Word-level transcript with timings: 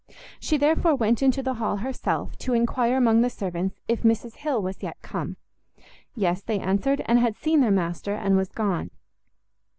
She 0.39 0.57
therefore 0.57 0.95
went 0.95 1.21
into 1.21 1.43
the 1.43 1.53
hall 1.61 1.77
herself, 1.77 2.35
to 2.39 2.55
enquire 2.55 2.97
among 2.97 3.21
the 3.21 3.29
servants 3.29 3.79
if 3.87 4.01
Mrs 4.01 4.37
Hill 4.37 4.59
was 4.59 4.81
yet 4.81 4.99
come? 5.03 5.37
Yes, 6.15 6.41
they 6.41 6.57
answered, 6.57 7.03
and 7.05 7.19
had 7.19 7.35
seen 7.37 7.61
their 7.61 7.69
master, 7.69 8.15
and 8.15 8.35
was 8.35 8.49
gone. 8.49 8.89